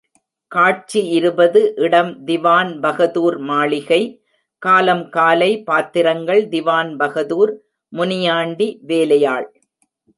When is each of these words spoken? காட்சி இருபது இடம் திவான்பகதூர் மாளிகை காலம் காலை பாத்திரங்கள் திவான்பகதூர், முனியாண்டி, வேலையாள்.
காட்சி 0.51 1.01
இருபது 1.07 1.73
இடம் 1.75 2.11
திவான்பகதூர் 2.25 3.37
மாளிகை 3.41 4.01
காலம் 4.61 5.09
காலை 5.09 5.63
பாத்திரங்கள் 5.63 6.41
திவான்பகதூர், 6.47 7.53
முனியாண்டி, 7.93 8.67
வேலையாள். 8.81 9.47